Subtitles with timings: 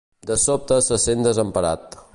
[0.29, 2.03] De sobte se sent desemparat.